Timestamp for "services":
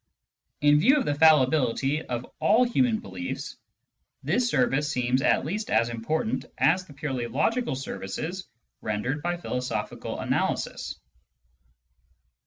7.75-8.47